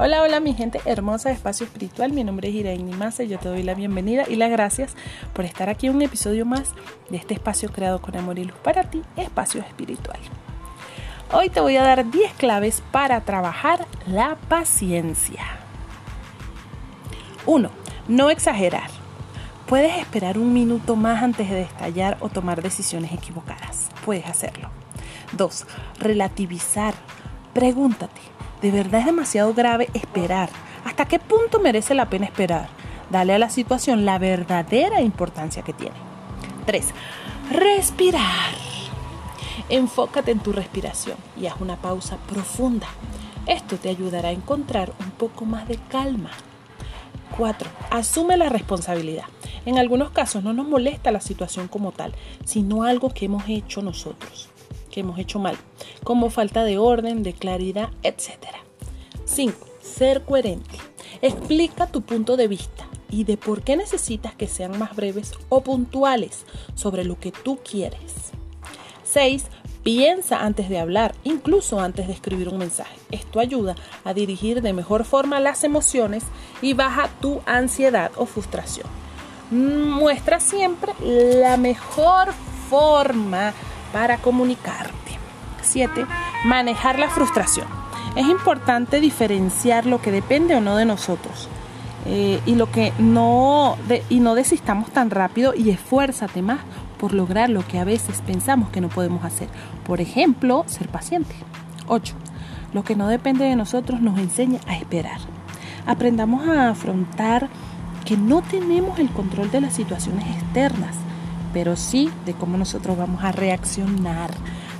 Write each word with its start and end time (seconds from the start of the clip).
Hola, 0.00 0.22
hola 0.22 0.38
mi 0.38 0.54
gente 0.54 0.80
hermosa 0.84 1.28
de 1.28 1.34
Espacio 1.34 1.66
Espiritual, 1.66 2.12
mi 2.12 2.22
nombre 2.22 2.48
es 2.48 2.54
Irene 2.54 2.94
Massa 2.94 3.24
y 3.24 3.28
yo 3.28 3.40
te 3.40 3.48
doy 3.48 3.64
la 3.64 3.74
bienvenida 3.74 4.26
y 4.28 4.36
las 4.36 4.48
gracias 4.48 4.94
por 5.32 5.44
estar 5.44 5.68
aquí 5.68 5.88
en 5.88 5.96
un 5.96 6.02
episodio 6.02 6.46
más 6.46 6.72
de 7.10 7.16
este 7.16 7.34
espacio 7.34 7.72
creado 7.72 8.00
con 8.00 8.16
amor 8.16 8.38
y 8.38 8.44
luz 8.44 8.56
para 8.62 8.84
ti, 8.84 9.02
Espacio 9.16 9.60
Espiritual. 9.60 10.20
Hoy 11.32 11.48
te 11.50 11.58
voy 11.58 11.78
a 11.78 11.82
dar 11.82 12.08
10 12.08 12.32
claves 12.34 12.80
para 12.92 13.22
trabajar 13.22 13.88
la 14.06 14.36
paciencia. 14.48 15.42
1. 17.46 17.68
No 18.06 18.30
exagerar. 18.30 18.90
Puedes 19.66 19.98
esperar 19.98 20.38
un 20.38 20.52
minuto 20.52 20.94
más 20.94 21.24
antes 21.24 21.50
de 21.50 21.56
destallar 21.56 22.18
o 22.20 22.28
tomar 22.28 22.62
decisiones 22.62 23.12
equivocadas. 23.12 23.88
Puedes 24.04 24.26
hacerlo. 24.26 24.70
2. 25.32 25.66
Relativizar. 25.98 26.94
Pregúntate, 27.52 28.20
¿de 28.60 28.70
verdad 28.70 29.00
es 29.00 29.06
demasiado 29.06 29.54
grave 29.54 29.88
esperar? 29.94 30.50
¿Hasta 30.84 31.06
qué 31.06 31.18
punto 31.18 31.60
merece 31.60 31.94
la 31.94 32.08
pena 32.08 32.26
esperar? 32.26 32.68
Dale 33.10 33.34
a 33.34 33.38
la 33.38 33.50
situación 33.50 34.04
la 34.04 34.18
verdadera 34.18 35.00
importancia 35.00 35.62
que 35.62 35.72
tiene. 35.72 35.96
3. 36.66 36.86
Respirar. 37.50 38.54
Enfócate 39.68 40.30
en 40.30 40.40
tu 40.40 40.52
respiración 40.52 41.16
y 41.40 41.46
haz 41.46 41.60
una 41.60 41.76
pausa 41.76 42.16
profunda. 42.28 42.88
Esto 43.46 43.76
te 43.76 43.88
ayudará 43.88 44.28
a 44.28 44.32
encontrar 44.32 44.92
un 45.00 45.10
poco 45.10 45.44
más 45.44 45.66
de 45.68 45.78
calma. 45.88 46.30
4. 47.36 47.68
Asume 47.90 48.36
la 48.36 48.48
responsabilidad. 48.48 49.24
En 49.64 49.78
algunos 49.78 50.10
casos 50.10 50.42
no 50.42 50.52
nos 50.52 50.66
molesta 50.68 51.10
la 51.12 51.20
situación 51.20 51.68
como 51.68 51.92
tal, 51.92 52.14
sino 52.44 52.82
algo 52.82 53.10
que 53.10 53.26
hemos 53.26 53.48
hecho 53.48 53.82
nosotros 53.82 54.50
hemos 55.00 55.18
hecho 55.18 55.38
mal, 55.38 55.56
como 56.04 56.30
falta 56.30 56.64
de 56.64 56.78
orden, 56.78 57.22
de 57.22 57.32
claridad, 57.32 57.90
etc. 58.02 58.30
5. 59.24 59.66
Ser 59.80 60.22
coherente. 60.24 60.78
Explica 61.22 61.86
tu 61.86 62.02
punto 62.02 62.36
de 62.36 62.48
vista 62.48 62.86
y 63.10 63.24
de 63.24 63.36
por 63.36 63.62
qué 63.62 63.76
necesitas 63.76 64.34
que 64.34 64.46
sean 64.46 64.78
más 64.78 64.94
breves 64.94 65.32
o 65.48 65.62
puntuales 65.62 66.44
sobre 66.74 67.04
lo 67.04 67.18
que 67.18 67.32
tú 67.32 67.58
quieres. 67.58 68.32
6. 69.04 69.46
Piensa 69.82 70.44
antes 70.44 70.68
de 70.68 70.78
hablar, 70.78 71.14
incluso 71.24 71.80
antes 71.80 72.08
de 72.08 72.12
escribir 72.12 72.48
un 72.48 72.58
mensaje. 72.58 72.94
Esto 73.10 73.40
ayuda 73.40 73.74
a 74.04 74.12
dirigir 74.12 74.60
de 74.60 74.72
mejor 74.72 75.04
forma 75.04 75.40
las 75.40 75.64
emociones 75.64 76.24
y 76.60 76.74
baja 76.74 77.08
tu 77.20 77.40
ansiedad 77.46 78.10
o 78.16 78.26
frustración. 78.26 78.86
Muestra 79.50 80.40
siempre 80.40 80.92
la 81.00 81.56
mejor 81.56 82.34
forma 82.68 83.54
para 83.92 84.18
comunicarte. 84.18 84.92
7. 85.62 86.06
Manejar 86.44 86.98
la 86.98 87.10
frustración. 87.10 87.66
Es 88.16 88.26
importante 88.26 89.00
diferenciar 89.00 89.86
lo 89.86 90.00
que 90.00 90.10
depende 90.10 90.56
o 90.56 90.60
no 90.60 90.76
de 90.76 90.84
nosotros. 90.84 91.48
Eh, 92.06 92.40
y 92.46 92.54
lo 92.54 92.70
que 92.70 92.92
no 92.98 93.76
y 94.08 94.20
no 94.20 94.34
desistamos 94.34 94.90
tan 94.90 95.10
rápido 95.10 95.52
y 95.54 95.70
esfuérzate 95.70 96.42
más 96.42 96.60
por 96.98 97.12
lograr 97.12 97.50
lo 97.50 97.66
que 97.66 97.78
a 97.78 97.84
veces 97.84 98.22
pensamos 98.26 98.70
que 98.70 98.80
no 98.80 98.88
podemos 98.88 99.24
hacer. 99.24 99.48
Por 99.86 100.00
ejemplo, 100.00 100.64
ser 100.66 100.88
paciente. 100.88 101.34
8. 101.86 102.14
Lo 102.72 102.84
que 102.84 102.96
no 102.96 103.08
depende 103.08 103.44
de 103.44 103.56
nosotros 103.56 104.00
nos 104.00 104.18
enseña 104.18 104.60
a 104.66 104.76
esperar. 104.76 105.18
Aprendamos 105.86 106.46
a 106.48 106.70
afrontar 106.70 107.48
que 108.04 108.16
no 108.16 108.42
tenemos 108.42 108.98
el 108.98 109.10
control 109.10 109.50
de 109.50 109.60
las 109.60 109.74
situaciones 109.74 110.26
externas 110.36 110.94
pero 111.52 111.76
sí 111.76 112.10
de 112.24 112.34
cómo 112.34 112.56
nosotros 112.56 112.96
vamos 112.96 113.24
a 113.24 113.32
reaccionar. 113.32 114.30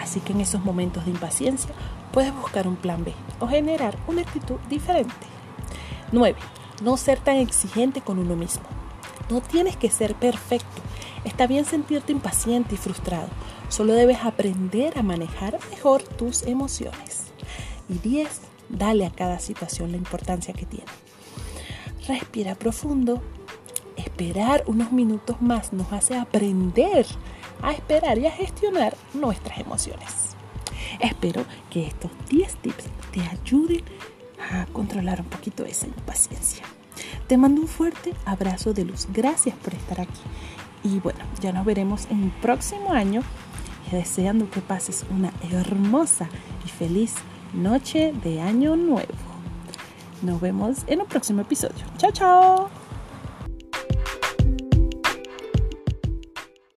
Así 0.00 0.20
que 0.20 0.32
en 0.32 0.40
esos 0.40 0.64
momentos 0.64 1.04
de 1.04 1.10
impaciencia 1.10 1.72
puedes 2.12 2.34
buscar 2.34 2.66
un 2.68 2.76
plan 2.76 3.04
B 3.04 3.14
o 3.40 3.48
generar 3.48 3.96
una 4.06 4.22
actitud 4.22 4.58
diferente. 4.68 5.12
9. 6.12 6.38
No 6.82 6.96
ser 6.96 7.18
tan 7.18 7.36
exigente 7.36 8.00
con 8.00 8.18
uno 8.18 8.36
mismo. 8.36 8.64
No 9.30 9.40
tienes 9.40 9.76
que 9.76 9.90
ser 9.90 10.14
perfecto. 10.14 10.82
Está 11.24 11.46
bien 11.46 11.64
sentirte 11.64 12.12
impaciente 12.12 12.74
y 12.74 12.78
frustrado. 12.78 13.28
Solo 13.68 13.94
debes 13.94 14.18
aprender 14.24 14.98
a 14.98 15.02
manejar 15.02 15.58
mejor 15.70 16.02
tus 16.02 16.42
emociones. 16.42 17.26
Y 17.88 17.94
10. 17.94 18.28
Dale 18.68 19.06
a 19.06 19.10
cada 19.10 19.38
situación 19.38 19.92
la 19.92 19.98
importancia 19.98 20.52
que 20.52 20.66
tiene. 20.66 20.90
Respira 22.08 22.54
profundo 22.56 23.22
esperar 24.04 24.64
unos 24.66 24.92
minutos 24.92 25.40
más 25.40 25.72
nos 25.72 25.92
hace 25.92 26.16
aprender 26.16 27.06
a 27.62 27.72
esperar 27.72 28.18
y 28.18 28.26
a 28.26 28.30
gestionar 28.30 28.96
nuestras 29.14 29.58
emociones. 29.58 30.36
Espero 31.00 31.44
que 31.70 31.86
estos 31.86 32.10
10 32.28 32.56
tips 32.56 32.84
te 33.12 33.20
ayuden 33.22 33.82
a 34.50 34.66
controlar 34.66 35.20
un 35.20 35.26
poquito 35.26 35.64
esa 35.64 35.86
impaciencia. 35.86 36.64
Te 37.26 37.36
mando 37.36 37.62
un 37.62 37.68
fuerte 37.68 38.14
abrazo 38.24 38.72
de 38.74 38.84
luz. 38.84 39.06
Gracias 39.12 39.56
por 39.56 39.74
estar 39.74 40.00
aquí. 40.00 40.20
Y 40.84 40.98
bueno, 40.98 41.20
ya 41.40 41.52
nos 41.52 41.64
veremos 41.64 42.06
en 42.10 42.24
el 42.24 42.30
próximo 42.30 42.92
año 42.92 43.22
deseando 43.90 44.50
que 44.50 44.60
pases 44.60 45.04
una 45.10 45.32
hermosa 45.50 46.28
y 46.64 46.68
feliz 46.68 47.14
noche 47.52 48.12
de 48.24 48.40
año 48.40 48.76
nuevo. 48.76 49.12
Nos 50.22 50.40
vemos 50.40 50.78
en 50.86 51.00
un 51.00 51.06
próximo 51.06 51.42
episodio. 51.42 51.84
Chao, 51.98 52.12
chao. 52.12 52.81